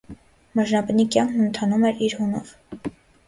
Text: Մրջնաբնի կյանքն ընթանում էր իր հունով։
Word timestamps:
Մրջնաբնի 0.59 1.05
կյանքն 1.17 1.43
ընթանում 1.47 1.85
էր 1.91 2.01
իր 2.07 2.17
հունով։ 2.21 2.57